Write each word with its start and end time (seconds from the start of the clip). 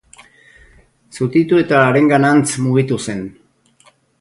Zutitu 1.17 1.61
eta 1.65 1.83
harenganantz 1.91 2.47
mugitu 2.67 2.99
zen. 3.09 3.25